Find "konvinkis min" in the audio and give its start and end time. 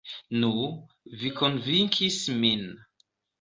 1.41-2.67